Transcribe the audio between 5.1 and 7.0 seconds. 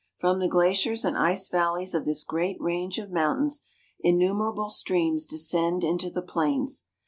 descend into the plains.